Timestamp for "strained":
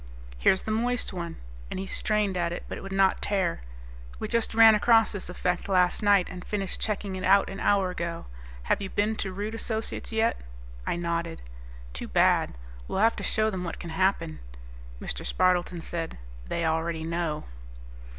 1.85-2.35